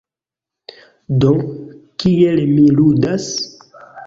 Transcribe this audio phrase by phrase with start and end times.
[1.25, 1.33] Do,
[2.05, 3.31] kiel mi ludas?